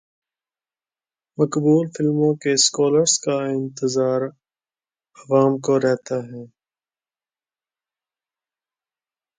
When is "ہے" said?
6.29-6.43